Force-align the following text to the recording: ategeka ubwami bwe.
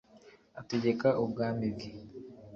ategeka 0.61 1.07
ubwami 1.23 1.65
bwe. 1.75 1.89